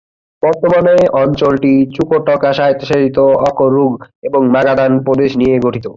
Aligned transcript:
বর্তমানে 0.43 0.93
অঞ্চলটি 1.21 1.73
চুকোটকা 1.95 2.49
স্বায়ত্বশাসিত 2.57 3.17
ওকরুগ 3.47 3.93
এবং 4.27 4.41
মাগাদান 4.55 4.91
প্রদেশ 5.05 5.31
নিয়ে 5.41 5.55
গঠিত। 5.65 5.85